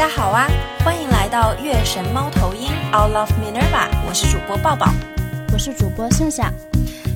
[0.00, 0.48] 大家好啊！
[0.82, 4.90] 欢迎来到月神猫头鹰 All of Minerva，我是主播抱抱，
[5.52, 6.50] 我是主播夏夏。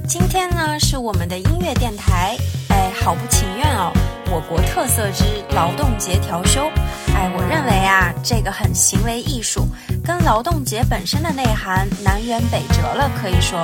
[0.07, 2.37] 今天呢是我们的音乐电台，
[2.69, 3.91] 哎，好不情愿哦，
[4.31, 6.71] 我国特色之劳动节调休。
[7.15, 9.67] 哎，我认为啊，这个很行为艺术，
[10.05, 13.59] 跟劳动节本身的内涵南辕北辙了，可以说。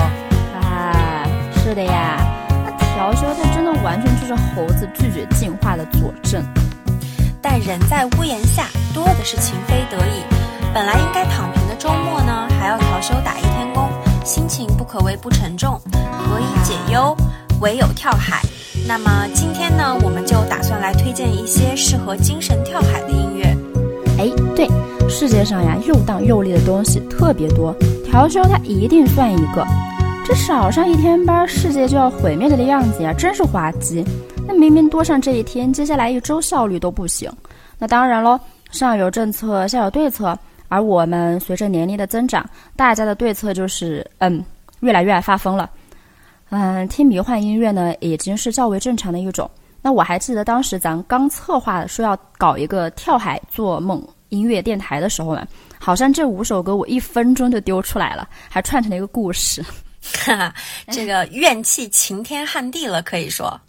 [0.55, 1.29] 啊，
[1.63, 2.17] 是的呀，
[2.65, 6.43] 那调休它真的完全就是猴子拒绝进化的佐证。
[7.43, 10.23] 但人在屋檐下，多的是情非得已。
[10.75, 13.89] 本来应该躺平的周末呢，还要调休打一天工，
[14.25, 15.81] 心情不可谓不沉重。
[16.19, 17.17] 何以解忧？
[17.61, 18.41] 唯有跳海。
[18.87, 23.57] 那么今天呢，我们就打算来推荐一些适合精神跳海的音乐。
[24.19, 24.69] 哎，对，
[25.09, 29.67] 世界上呀，又荡又立的东西特别多，调休它一定算一个。
[30.25, 34.05] 这少上一天班，世界就要毁灭了的样子呀，真是滑稽。
[34.51, 37.31] 那明明多上这一天，接下来一周效率都不行。
[37.79, 38.37] 那当然喽，
[38.73, 40.37] 上有政策，下有对策。
[40.67, 44.45] 而我们随着年龄的增长，大家的对策就是，嗯，
[44.81, 45.71] 越来越爱发疯了。
[46.49, 49.49] 嗯，听迷幻音乐呢，已经是较为正常的一种。
[49.83, 55.47] 那我还记得当时咱刚策划说要搞一个跳海做梦音乐电台的时候呢，
[55.79, 59.65] 好像这五首歌我一分钟就丢出来了，还串成了一个故事。
[60.25, 60.55] 哈哈，
[60.89, 63.61] 这个怨气晴天撼地了，可以说。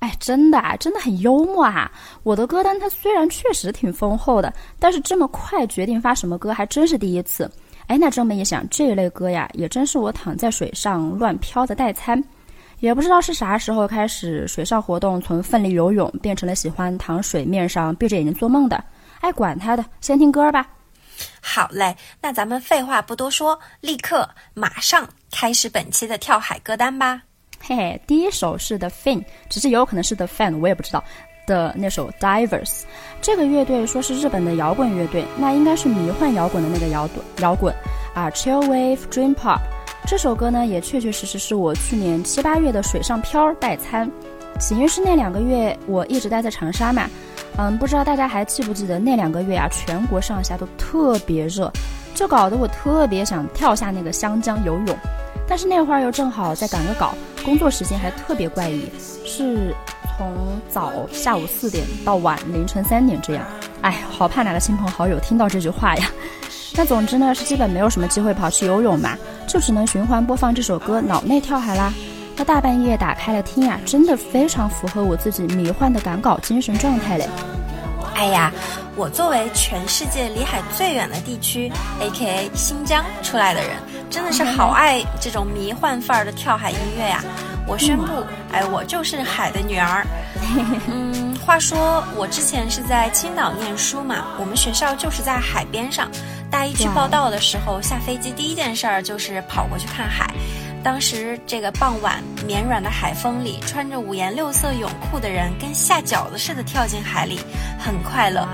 [0.00, 1.90] 哎，真的啊，真的很幽默哈！
[2.22, 7.50] 我的歌单它虽然确实挺丰厚的，但是这么快决定发什么歌还真是第一次。
[7.86, 12.22] 哎，那这么一想，这一类歌呀，也真是我躺在水上乱飘的代餐。
[12.78, 18.82] 也不知道是啥时候开始，水上活动从奋力游泳变成了喜欢躺水面上闭着眼睛做梦的。
[19.20, 20.66] 哎，管他的，先听歌吧。
[21.42, 27.20] 好嘞，那咱们废话不多说，立刻马上开始本期的跳海歌单吧。
[27.62, 31.04] 嘿嘿，第一首是 The Fin，只是有可能是 The Fan，我也不知道
[31.46, 32.82] 的那首 Divers。
[33.20, 37.74] 这个乐队说是日本的摇滚乐队，那应该是迷幻摇滚的那个摇滚摇滚
[38.14, 39.60] 啊，Chill Wave Dream Pop。
[40.06, 44.10] 这首歌呢，也确确实实是我去年七八月的水上漂代餐。
[44.58, 47.08] 起因是那两个月我一直待在长沙嘛，
[47.56, 51.70] 嗯，不知道大家还记不记得那两个月啊，全国上下都特别热，
[52.14, 54.98] 就搞得我特别想跳下那个湘江游泳。
[55.50, 57.12] 但是那会儿又正好在赶个稿，
[57.44, 58.88] 工作时间还特别怪异，
[59.26, 59.74] 是
[60.16, 60.32] 从
[60.68, 63.44] 早下午四点到晚凌晨三点这样。
[63.82, 66.06] 哎，好怕哪个亲朋好友听到这句话呀！
[66.76, 69.18] 那总之呢，是基本没有什么机会跑去游泳嘛，
[69.48, 71.92] 就只能循环播放这首歌，脑内跳海啦。
[72.36, 77.28] 那大半夜打开了听啊，真的非常符合我自己迷幻的赶稿精神状态嘞。
[78.14, 78.52] 哎呀，
[78.96, 83.70] 我作为全世界离海最远的地区，A.K.A 新疆出来的人，
[84.10, 87.22] 真的是好爱这种迷幻范儿的跳海音乐呀！
[87.66, 90.04] 我宣布，哎，我就是海的女儿。
[90.90, 96.08] 嗯，话说我之前是在青岛念书嘛，我们学校就是在海边上。
[96.50, 100.28] 大一去报道的时候，下飞机第一件事儿就是跑过去看海。
[100.82, 107.38] 当时这个傍晚，绵软的海风里，穿着五颜六色泳裤的人跟下饺子似的跳进海里，
[107.78, 108.48] 很快乐。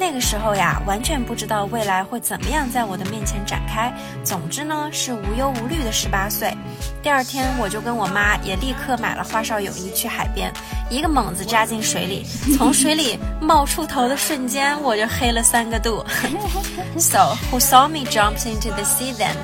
[0.00, 3.92] 那个时候呀，完全不知道未来会怎么样在我的面前展开。
[4.22, 6.56] 总之呢，是无忧无虑的十八岁。
[7.02, 10.52] 第二天，我就跟我妈也立刻买了花哨泳衣去海边，
[10.88, 12.24] 一个猛子扎进水里，
[12.56, 16.04] 从水里冒出头的瞬间，我就黑了三个度。
[16.96, 19.34] So who saw me jump into the sea then?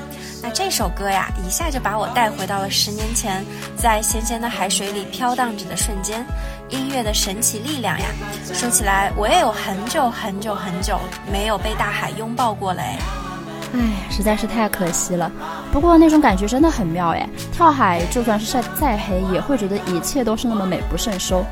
[0.45, 3.43] 那这首歌呀，一下就把我带回到了十年前，
[3.75, 6.23] 在咸咸的海水里飘荡着的瞬间。
[6.69, 8.05] 音乐的神奇力量呀，
[8.53, 10.99] 说起来我也有很久很久很久
[11.31, 12.99] 没有被大海拥抱过了哎。
[13.73, 13.79] 唉，
[14.11, 15.31] 实在是太可惜了。
[15.71, 21.43] 不过那种感觉真的很妙哎，跳海就算是晒再黑，也会觉得一切都是那么美不胜收。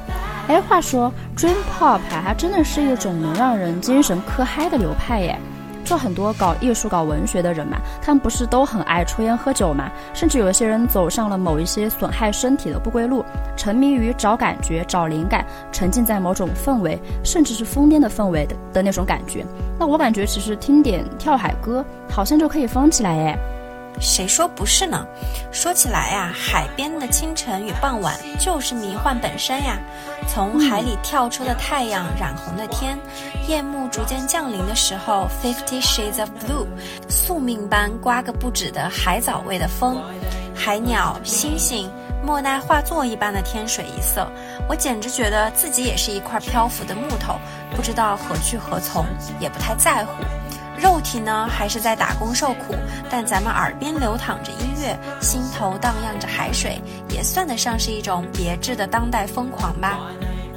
[0.48, 5.36] 哎，话说 Dream Pop 还真的是一种能让人精神可嗨的流派耶。
[5.84, 9.92] 就很多搞艺术、搞文学的人嘛，他们不是都很爱抽烟喝酒嘛？
[10.14, 13.24] 甚至有些人走上了某一些损害身体的不归路，
[13.56, 19.46] 沉迷于找感觉、找灵感，沉浸在某种氛围，甚至是疯癫的氛围的的那种感觉。
[19.78, 23.38] 那我感觉其实听点跳海歌，好像就可以疯起来哎。
[24.00, 25.06] 谁说不是呢？
[25.52, 29.78] 说起来呀，海边的清晨与傍晚就是迷幻本身呀。
[30.28, 32.98] 从海里跳出的太阳染红的天，
[33.48, 36.68] 夜幕逐渐降临的时候，Fifty Shades of Blue，
[37.10, 40.02] 宿命般刮个不止的海藻味的风，
[40.56, 41.92] 海鸟、星星，
[42.24, 44.28] 莫奈画作一般的天水一色，
[44.68, 47.36] 我简直觉得自己也是一块漂浮的木头，
[47.76, 49.06] 不知道何去何从，
[49.40, 50.24] 也不太在乎。
[50.84, 52.76] 肉体呢，还是在打工受苦，
[53.10, 56.78] 但咱们耳边流淌着音乐，心头荡漾着海水，
[57.10, 59.98] 也算得上是一种别致的当代疯狂吧。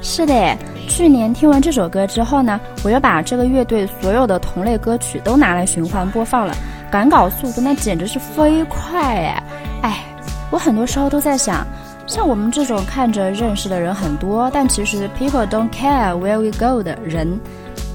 [0.02, 0.58] 是的，
[0.88, 6.52] 去年听完这首歌之后呢，我又把这个乐队所有的同类歌曲都拿来循环播放了，
[6.90, 9.42] 赶稿速度那简直是飞快哎！
[9.82, 10.04] 哎，
[10.50, 11.64] 我很多时候都在想，
[12.08, 17.38] 像我们这种看着认识的人很多，但其实 people don't care where we go 的人，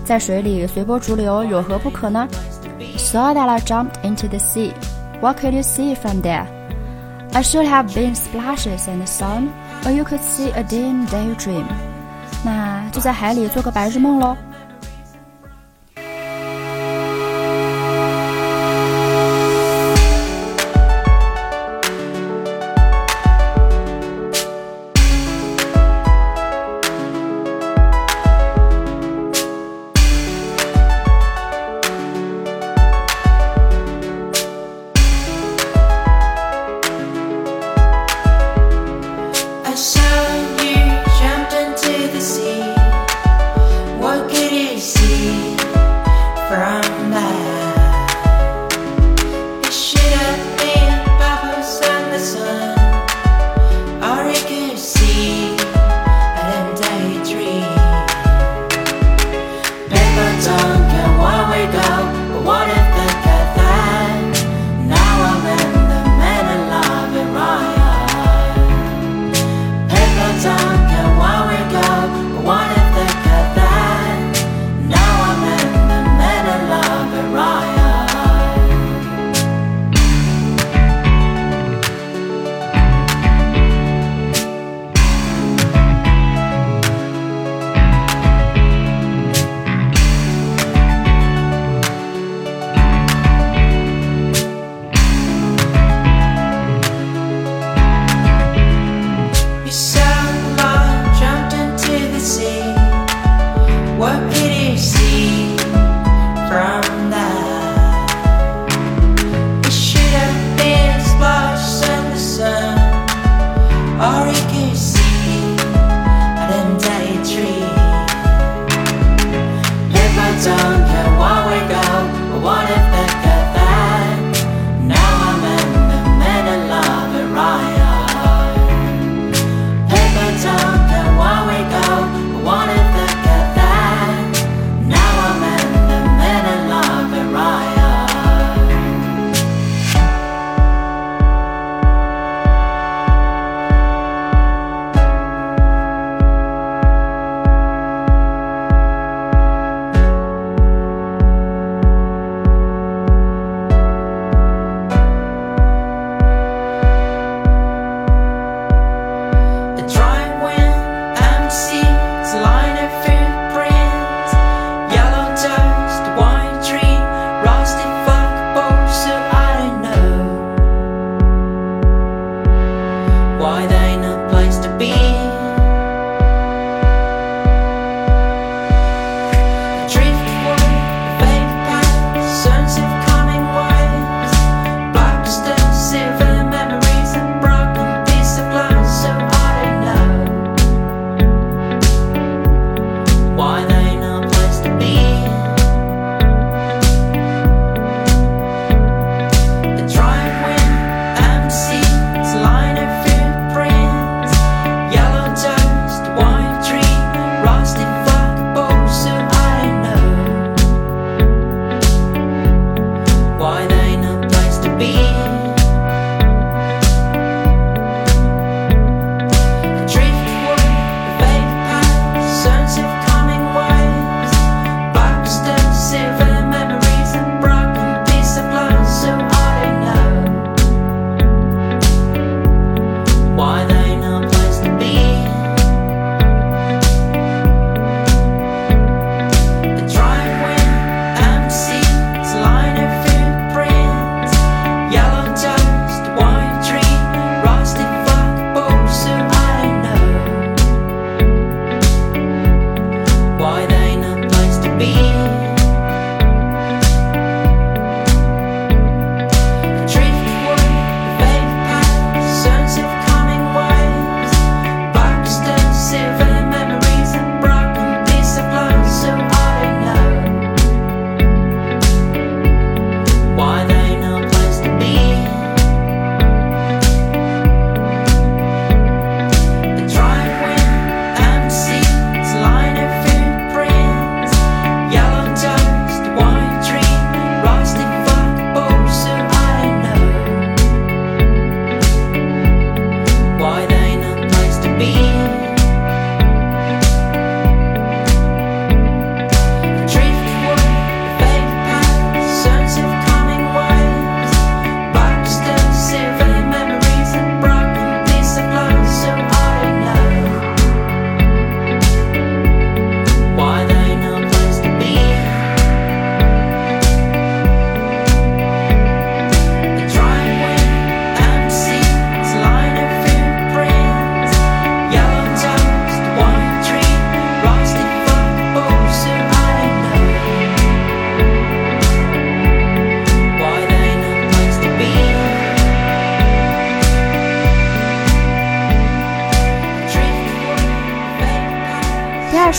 [0.06, 2.28] 在水里随波逐流有何不可呢
[2.98, 4.72] ？So that I jumped into the sea.
[5.22, 6.46] What could you see from there?
[7.34, 9.50] I should have been splashes and sun,
[9.86, 11.66] or you could see a dim daydream.
[12.44, 14.36] 那就在海里做个白日梦喽。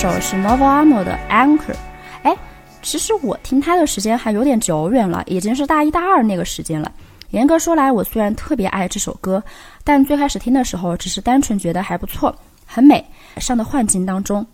[0.03, 1.77] 首是 Novo Amo 的 Anchor。
[2.25, 2.37] 哎，
[2.83, 6.91] 其实我听他的时间还有点久远了，已经是大一大二那个时间了。
[7.31, 9.41] 严格说来，我虽然特别爱这首歌，
[9.85, 13.05] 但最开始听的时候只是单纯觉得还不错，很美，
[13.37, 14.45] 上的幻境当中。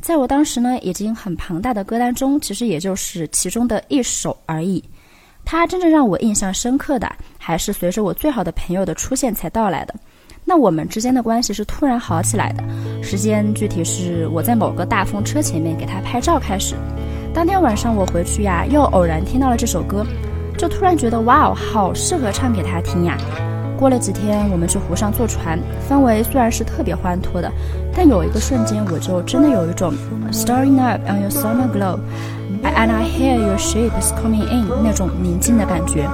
[0.00, 4.82] 在我当时呢，已经很庞大的歌单中，其实也就是其中的一首而已。
[5.44, 7.08] 它真正让我印象深刻的，
[7.38, 9.94] 还是随着我最好的朋友的出现才到来的。
[10.48, 12.62] 那我们之间的关系是突然好起来的，
[13.02, 16.76] 时间具体是我在某个大风车前面给他拍照开始。
[17.34, 20.06] 当天晚上我回去呀，又偶然听到了这首歌。
[20.56, 23.18] 就突然觉得哇哦，好适合唱给他听呀！
[23.76, 27.52] 过了几天，我们去湖上坐船，氛围虽然是特别欢脱的，
[27.94, 29.92] 但有一个瞬间，我就真的有一种
[30.32, 31.98] starting up on your summer glow
[32.62, 36.08] And I hear your ship is coming in 那种宁静的感觉。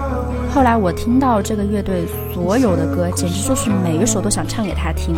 [0.54, 5.16] 后来我听到这个乐队所有的歌，简直就是每一首都想唱给他听。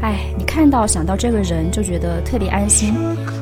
[0.00, 2.94] 哎，你看到想到这个人，就觉得特别安心，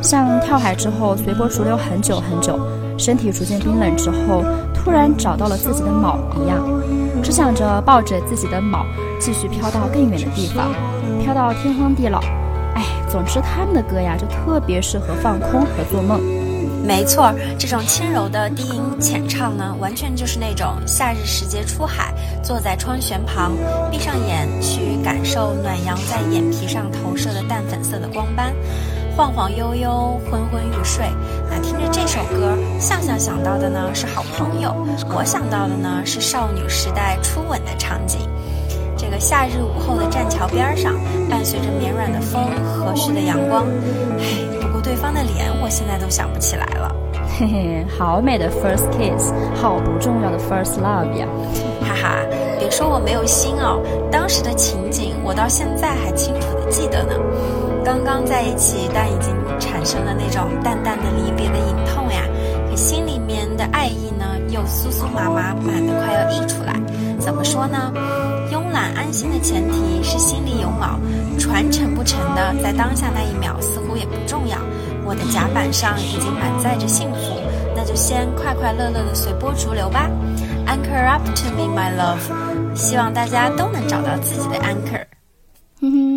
[0.02, 2.58] 像跳海之后随波逐流很久很久，
[2.98, 4.44] 身体逐渐冰冷之后。
[4.74, 6.58] 突然找到了自己的锚一样，
[7.22, 8.84] 只想着抱着自己的锚
[9.20, 10.72] 继续飘到更远的地方，
[11.22, 12.18] 飘到天荒地老。
[12.74, 16.20] 哎，总之他们的歌呀，就特别适合放空和做梦。
[16.84, 22.12] 没错，这种轻柔的低吟浅唱呢，完全就是那种夏日时节出海，
[22.42, 23.52] 坐在窗舷旁，
[23.90, 28.52] 闭上眼去感受暖阳在眼皮上投射的淡粉色的光斑。
[29.16, 31.04] 晃晃悠悠，昏昏欲睡。
[31.50, 34.74] 那听着这首歌，向向想到的呢是好朋友，
[35.14, 38.20] 我想到的呢是少女时代初吻的场景。
[39.12, 40.94] 这个夏日午后的栈桥边上，
[41.28, 43.66] 伴随着绵软的风和煦的阳光。
[44.18, 46.96] 唉，不过对方的脸，我现在都想不起来了。
[47.38, 51.28] 嘿嘿，好美的 first kiss，好不重要的 first love 呀！
[51.82, 52.16] 哈哈，
[52.58, 57.12] 别说我没有心哦，当时的情景，我到现在还清楚的记得呢。
[57.84, 62.24] 刚刚在一起，但已经产生了那种淡淡的离别的隐痛呀。
[62.70, 66.80] 可心里面的爱意呢，又酥酥麻麻，满的快要溢出来。
[67.20, 67.92] 怎么说呢？
[68.94, 70.98] 安心的前提是心里有锚，
[71.38, 74.58] 传承不沉的，在当下那一秒似乎也不重要。
[75.04, 77.40] 我的甲板上已经满载着幸福，
[77.74, 80.08] 那就先快快乐乐的随波逐流吧。
[80.66, 82.76] Anchor up to me, my love。
[82.76, 85.04] 希望大家都能找到自己的 anchor。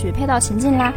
[0.00, 0.92] 曲配到情境啦，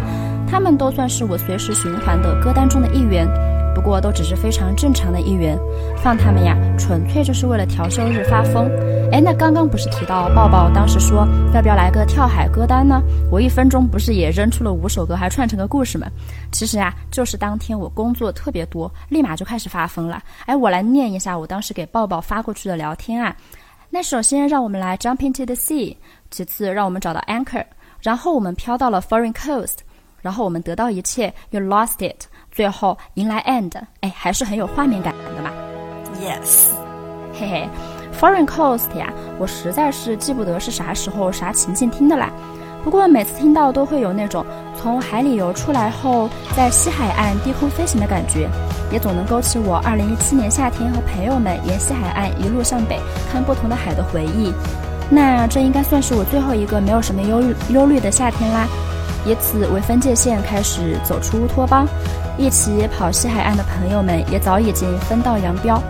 [0.50, 3.28] 他们都算是我随时循环的歌单中的一员。
[3.76, 5.58] 不过都只是非常正常的一员，
[5.98, 8.70] 放他们呀，纯粹就是为了调休日发疯。
[9.12, 13.02] 哎，那刚刚不是提到抱抱当时说要不要来个跳海歌单呢？
[13.32, 16.06] 我一分钟不是也扔出了五首歌，还串成个故事吗？
[16.52, 20.22] 其实啊，就是当天我工作特别多，立马就开始发疯了。
[20.46, 23.36] 哎，我来念一下我当时给抱抱发过去的聊天啊。
[23.90, 25.96] 那首先让我们来 jump into the sea，
[26.30, 27.66] 其次让我们找到 anchor，
[28.04, 29.78] 然后我们飘到了 foreign coast，
[30.22, 32.26] 然后我们得到一切，you lost it。
[32.52, 35.50] 最后迎来 end，哎，还是很有画面感的嘛。
[36.22, 36.68] Yes，
[37.34, 37.70] 嘿嘿
[38.20, 42.30] ，Foreign Coast 呀，我实在是记不得是啥时候啥情境听的啦。
[42.84, 44.46] 不过每次听到都会有那种
[44.78, 48.50] 从海里游出来后，在西海岸低空飞行的感觉，
[48.92, 53.00] 也总能勾起我2017年夏天和朋友们沿西海岸一路向北
[53.32, 54.54] 看不同的海的回忆。
[55.14, 58.68] 那这应该算是我最后一个没有什么忧虑忧虑的夏天啦。
[59.26, 61.88] 以此为分界线，开始走出乌托邦。
[62.38, 65.82] 一起跑西海岸的朋友们也早已经分道扬镳。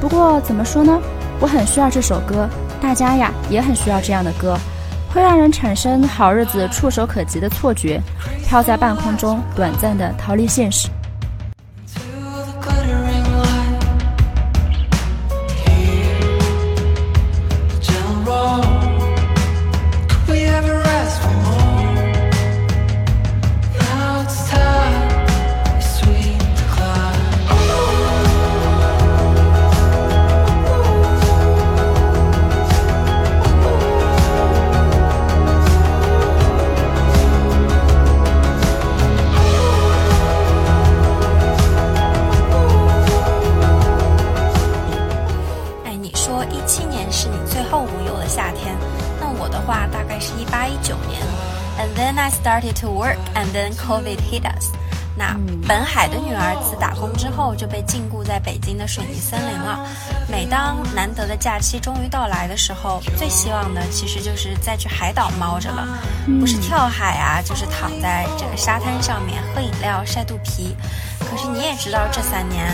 [0.00, 0.98] 不过怎么说呢？
[1.40, 2.48] 我很需要这首歌，
[2.80, 4.58] 大家呀也很需要这样的歌，
[5.12, 8.00] 会让人产生好日子触手可及的错觉，
[8.46, 10.88] 飘在半空中，短暂的逃离现实。
[53.86, 54.72] COVID hit us。
[55.16, 55.36] 那
[55.68, 59.86] 本海的女儿自打工之后就被禁锢在北京的水泥森林了。
[60.28, 65.86] 每当难得的假期终于到来的时候，最希望的其实就是再去海岛猫着了，
[66.40, 70.76] 不是跳海啊，就是躺在这个沙滩上面喝饮料晒肚皮。
[71.20, 72.66] 可是你也知道这三年，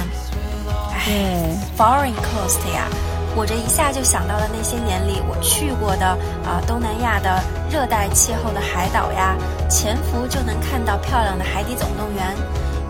[0.95, 2.89] 哎，Foreign Coast 呀。
[3.37, 6.07] 我这一下就想到了那些年里我去过的
[6.45, 9.37] 啊，东南亚的热带气候的海岛呀，
[9.69, 12.35] 潜伏就能看到漂亮的海底总动员；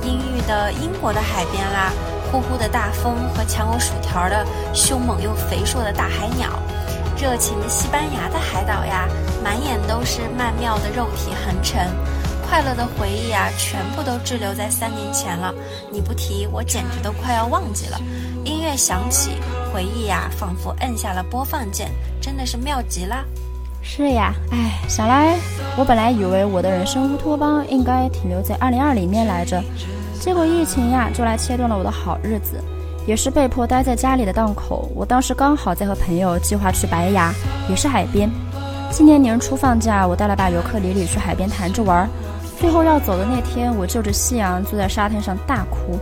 [0.02, 1.92] 阴郁的英国的海边啦，
[2.32, 6.48] 呼呼的大风和抢我薯条的凶猛又肥硕的大海鸟；
[7.20, 9.06] 热情的西班牙的海岛呀，
[9.44, 11.86] 满眼都是曼妙的肉体横陈。
[12.48, 15.54] 快乐的回忆啊，全部都滞留在三年前了。
[15.92, 18.00] 你不提，我简直都快要忘记了。
[18.44, 19.36] 音乐响起，
[19.72, 23.24] 回忆呀，仿佛摁下了播放键，真的是妙极了。
[23.82, 25.38] 是呀，哎，想来
[25.76, 29.62] 我本来以为我的人生乌托邦应该停留在二零二零年来着，
[30.20, 32.62] 结果疫情呀，就来切断了我的好日子，
[33.06, 34.90] 也是被迫待在家里的档口。
[34.94, 37.32] 我当时刚好在和朋友计划去白崖，
[37.68, 38.30] 也是海边。
[38.90, 42.08] 今年年初放假，我带了把尤克里里去海边弹着玩。
[42.58, 45.98] 最后要走的那天，我就着夕阳坐在沙滩上大哭。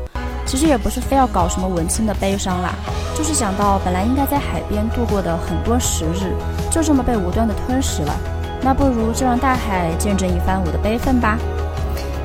[0.49, 2.73] 其实也不是非要搞什么文青的悲伤啦，
[3.15, 6.33] 就是想到本来应该在海边度过的很多时日，
[6.71, 8.17] 就这么被无端的吞噬了。
[8.63, 11.39] 那不如就让大海见证一番我的悲愤吧。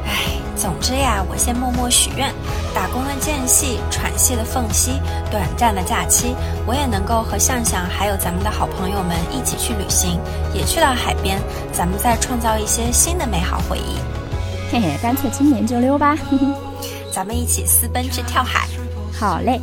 [0.05, 2.33] 唉，总之呀，我先默默许愿，
[2.73, 4.93] 打工的间隙、喘息的缝隙、
[5.29, 6.33] 短暂的假期，
[6.65, 10.17] 我也能够和向向还有咱们的好朋友们一起去旅行，
[10.53, 11.39] 也去到海边，
[11.73, 13.99] 咱们再创造一些新的美好回忆。
[14.71, 16.17] 嘿嘿，干脆今年就溜吧，
[17.13, 18.67] 咱们一起私奔去跳海。
[19.13, 19.62] 好嘞。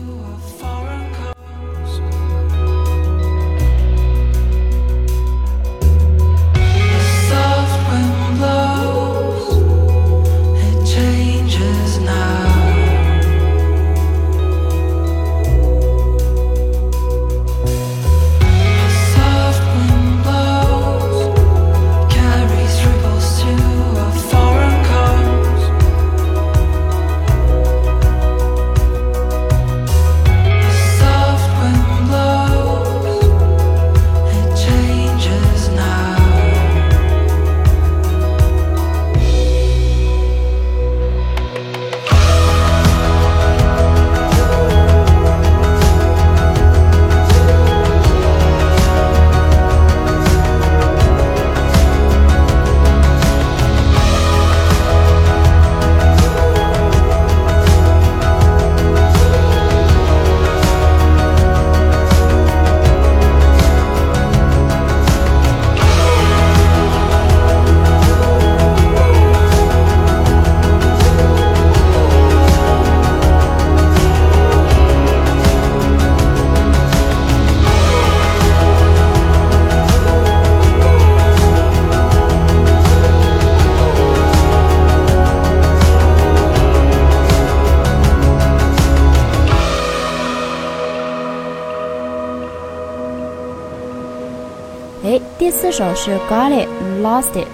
[95.51, 96.69] 第四首是 Got It
[97.03, 97.49] Lost It，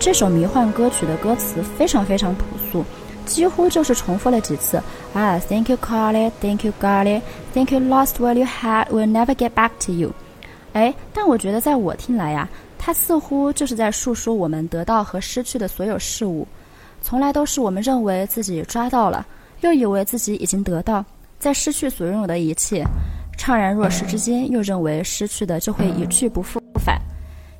[0.00, 2.82] 这首迷幻歌曲的歌词非常非常朴素，
[3.26, 4.78] 几乎就是重复了几次
[5.12, 9.92] 啊，Thank you got it，Thank you got it，Thank you lost what you had，will never get back to
[9.92, 10.12] you。
[10.72, 16.48] 哎，但我觉得在我听来呀，它似乎就是在述说我们得到和失去的所有事物，
[17.02, 19.26] 从来都是我们认为自己抓到了，
[19.60, 21.04] 又以为自己已经得到，
[21.38, 22.82] 在失去所拥有的一切。
[23.36, 26.61] 怅然若失之间，又认为失去的就会一去不复。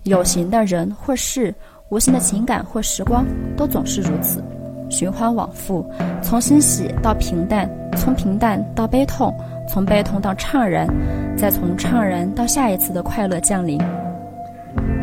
[0.04, 1.54] 有形的人或事，
[1.88, 3.24] 无形的情感或时光，
[3.56, 4.42] 都总是如此，
[4.90, 5.88] 循环往复，
[6.20, 9.32] 从欣喜到平淡，从平淡到悲痛，
[9.68, 10.88] 从悲痛到怅然，
[11.36, 13.80] 再从怅然到下一次的快乐降临。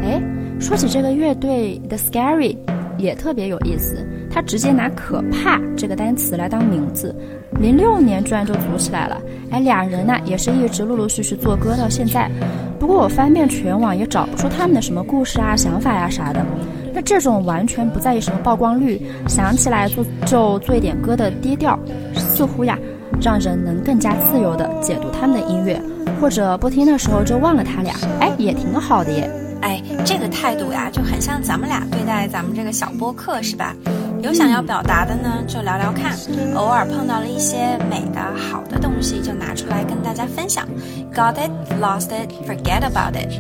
[0.02, 0.22] 哎，
[0.60, 2.58] 说起这个乐队，The Scary。
[3.00, 7.16] 也特别有意思，他直接拿“可怕”这个单词来当名字，
[7.60, 9.20] 零六年居然就组起来了。
[9.50, 12.30] 哎，俩人呢也是一直陆陆续续做歌到现在。
[12.78, 16.46] 不过我翻遍全网也找不出他们的什么故事啊、想法呀啥的。
[16.94, 21.80] 那这种完全不在意什么曝光率，想起来做就做一点歌的低调，
[22.16, 22.78] 似乎呀
[23.22, 25.82] 让人能更加自由地解读他们的音乐，
[26.20, 29.30] 或者不听的时候就忘了他俩，哎，也挺好的耶。
[29.62, 33.76] 哎，这个态度呀，就很像咱们俩对待咱们这个小播客，是吧？
[34.22, 36.12] 有想要表达的呢，就聊聊看；
[36.56, 40.68] 偶尔碰到了一些美的好的东西，就拿出来跟大家分享。
[41.14, 43.32] Got it, lost it, forget about it。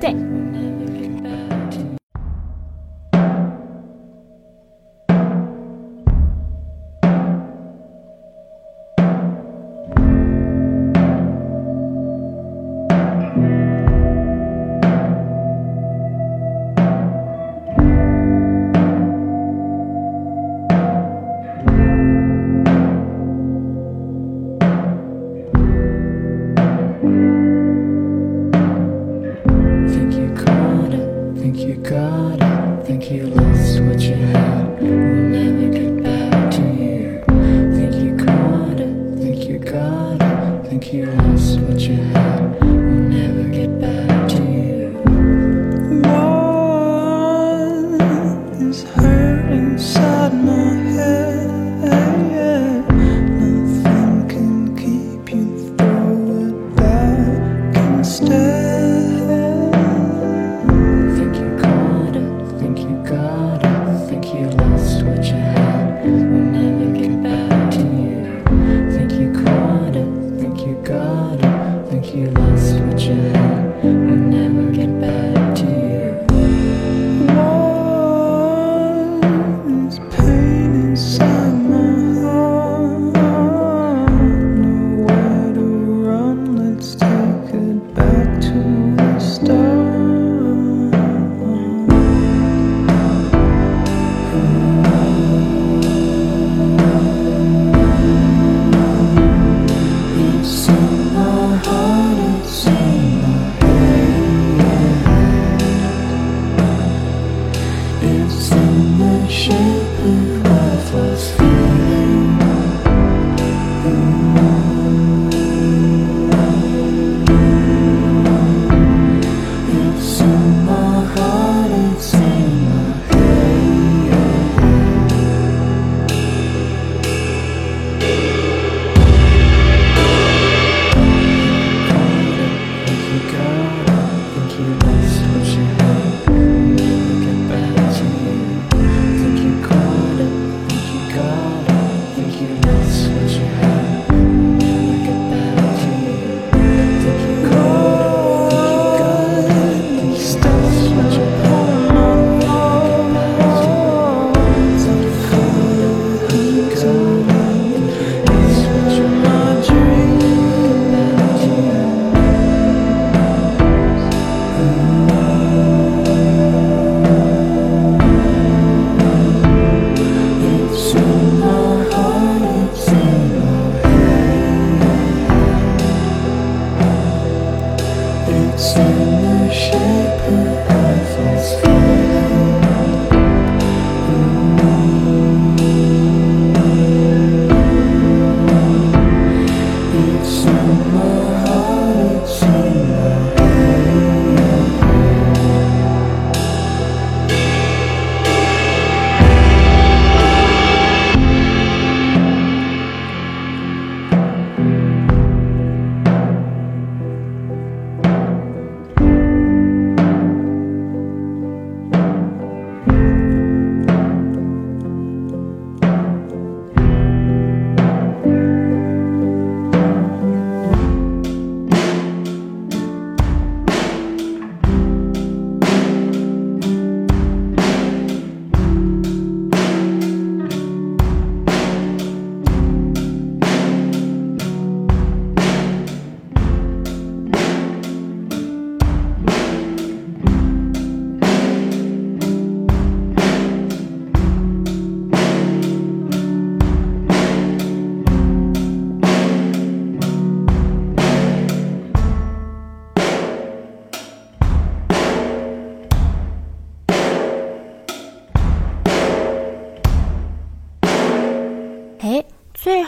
[0.00, 0.31] 对。
[49.52, 52.51] inside my head.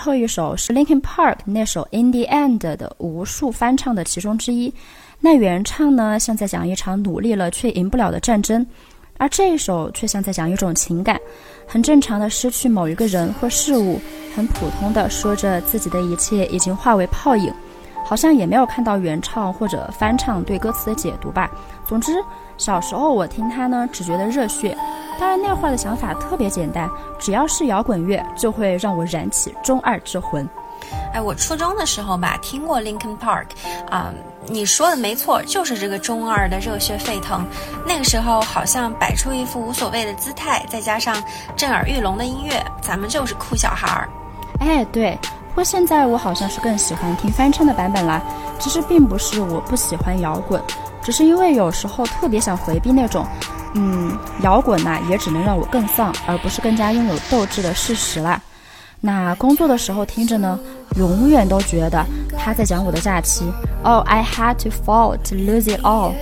[0.05, 4.71] 后一首是 Linkin Park 那首 In the End 的无数翻唱的其中之一。
[5.19, 8.67] 那原唱呢，像在讲一场努力了却赢不了的战争，
[9.17, 11.19] 而这一首却像在讲一种情感，
[11.67, 13.99] 很正常的失去某一个人或事物，
[14.37, 17.51] 很普通的说着自己的一切已经化为泡影，
[18.05, 21.51] 好像也没有看到原唱或者翻唱对歌词的解读吧。
[21.87, 22.13] 总之，
[22.57, 24.77] 小时候我听他呢，只觉得热血。
[25.19, 30.49] 当然那会儿的想法特别简单，只要是摇滚乐，就会让我燃起中二之魂。
[31.13, 33.47] 哎，我初中的时候吧，听过 Linkin Park，
[33.89, 34.13] 啊，
[34.47, 37.47] 你说的没错，就是这个中二的热血沸腾。
[37.87, 41.23] 那个时候好像摆出一副无所谓的姿态，再加上
[41.57, 44.09] 震耳欲聋的音乐，咱们就是酷小孩儿。
[44.61, 45.19] 哎，对。
[45.51, 48.21] 不过现在我好像是更喜欢听翻唱的版本啦。
[48.59, 50.61] 其实并不是我不喜欢摇滚，
[51.05, 53.25] 只是因为有时候特别想回避那种，
[53.75, 58.41] 嗯，摇滚呐也只能让我更丧，而不是更加拥有斗志的事实啦。
[59.01, 60.59] 那工作的时候听着呢，
[60.97, 62.05] 永远都觉得
[62.39, 63.45] 他在讲我的假期。
[63.83, 66.15] Oh, I had to fall to lose it all。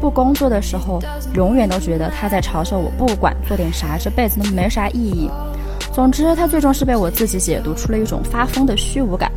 [0.00, 1.00] 不工作的时候，
[1.34, 5.30] 永远都觉得他在嘲笑我，不管做点啥，这辈子都没啥意义。
[5.92, 9.30] 总之，他最终是被我自己解读出了一种发疯的虚无感。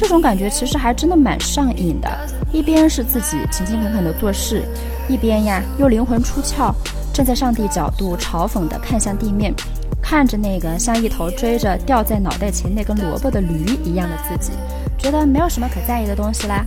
[0.00, 2.08] 这种感觉其实还真的蛮上瘾的。
[2.52, 4.62] 一边是自己勤勤恳恳的做事，
[5.08, 6.72] 一边呀又灵魂出窍，
[7.12, 9.52] 站在上帝角度嘲讽的看向地面。
[10.00, 14.52] 看着那个像一头追着掉在脑袋前那根萝卜的驴一样的自己，
[14.96, 16.64] 觉得没有什么可在意的东西啦。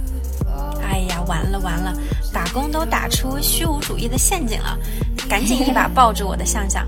[0.83, 1.93] 哎呀，完了完了，
[2.33, 4.77] 打工都打出虚无主义的陷阱了，
[5.29, 6.85] 赶紧一把抱住我的向向。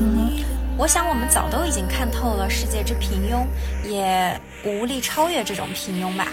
[0.00, 0.30] 嗯，
[0.76, 3.46] 我想我们早都已经看透了世界之平庸，
[3.88, 6.26] 也无力超越这种平庸吧。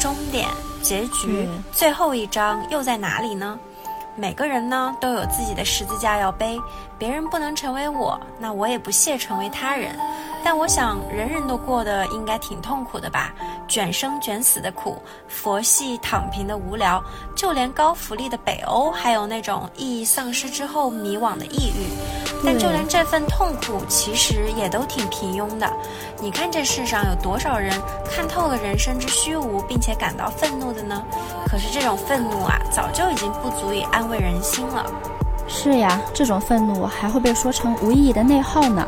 [0.00, 0.48] 终点、
[0.80, 3.58] 结局、最后一章又在哪里呢？
[4.16, 6.58] 每个人呢都有自己的十字架要背，
[6.98, 9.94] 别人不能成为我，那我也不屑成为他人。
[10.44, 13.32] 但我想，人人都过得应该挺痛苦的吧？
[13.68, 17.02] 卷生卷死的苦，佛系躺平的无聊，
[17.34, 21.86] 就连高福利的北欧，还有那种意义丧失之后迷惘的抑郁。
[22.44, 25.72] 但就连这份痛苦，其实也都挺平庸的。
[26.20, 27.72] 你看这世上有多少人
[28.10, 31.00] 看透了人生之虚无，并且感到愤怒的呢？
[31.46, 34.84] 可是这种愤怒啊，早就已经不足以安慰人心了。
[35.46, 38.86] 是呀，这种愤怒还会被说成无意义的内耗呢。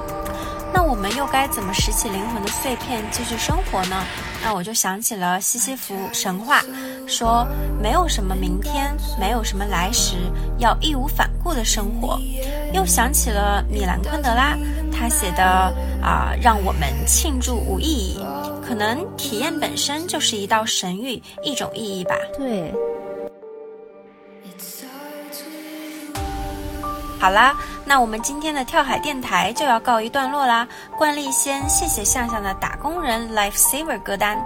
[0.75, 4.03] 那我们又该怎么拾起灵魂的碎片继续生活呢？
[4.43, 6.61] 那我就想起了西西弗神话，
[7.07, 7.47] 说
[7.81, 10.17] 没有什么明天，没有什么来时，
[10.59, 12.19] 要义无反顾的生活。
[12.73, 14.59] 又想起了米兰昆德拉，
[14.91, 18.21] 他写的啊，让我们庆祝无意义，
[18.67, 22.17] 可能体验本身就是一道神谕，一种意义吧。
[22.37, 22.75] 对。
[27.25, 27.55] 好啦，
[27.87, 30.69] 那我们今天的跳海电台就要告一段落啦。
[30.95, 34.37] 惯例先谢谢向向的打工人 Life Saver 歌单，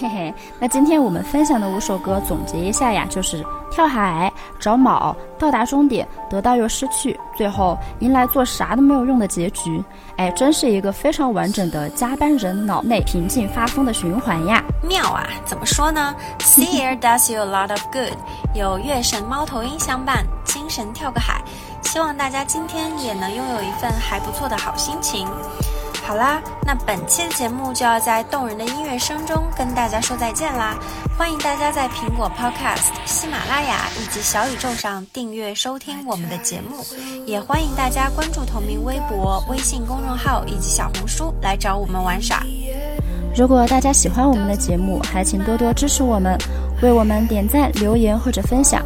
[0.00, 0.34] 嘿嘿。
[0.58, 9.80] 那今天我们分享的五首歌总结一下呀，就是跳海、找锚、到达终点、得到又失去，最后迎来做啥都没有用的结局。
[10.16, 14.60] 哎，真是一个非常完整的加班人脑内平静发疯的循环呀！
[14.82, 18.18] 妙啊，怎么说呢？Sea air does you a lot of good，
[18.52, 21.40] 有月神猫头鹰相伴，精神跳个海。
[21.86, 25.26] 希望大家今天也能拥有一份还不错的好心情。
[26.04, 30.74] 好啦，那本期的节目就要在动人的音乐声中跟大家说再见啦！
[31.16, 36.84] 欢迎大家在苹果 Podcast、喜马拉雅以及小宇宙上订阅收听我们的节目，
[37.24, 42.42] 也欢迎大家关注同名微博、微信公众号以及小红书来找我们玩耍。
[43.34, 46.36] 如果大家喜欢我们的节目，还请多多支持我们，
[46.82, 48.82] 为我们点赞、留言或者分享。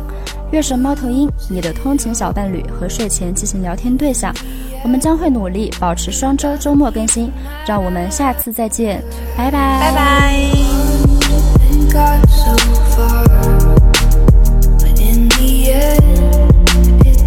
[0.53, 4.35] 月神猫头鹰，你的通勤小伴侣和睡前进行聊天对象。
[4.83, 7.31] 我们将会努力保持双周周末更新，
[7.67, 9.03] 让我们下次再见，
[9.37, 10.35] 拜拜拜拜。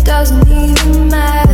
[0.06, 1.53] Doesn't even matter